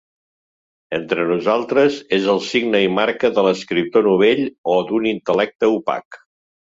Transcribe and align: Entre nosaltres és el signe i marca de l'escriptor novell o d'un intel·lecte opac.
Entre 0.97 1.25
nosaltres 1.31 1.99
és 2.17 2.25
el 2.33 2.41
signe 2.47 2.81
i 2.85 2.89
marca 2.95 3.31
de 3.35 3.43
l'escriptor 3.49 4.09
novell 4.11 4.43
o 4.77 4.79
d'un 4.89 5.07
intel·lecte 5.13 5.71
opac. 5.77 6.23